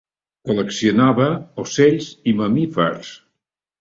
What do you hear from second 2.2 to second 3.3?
i mamífers.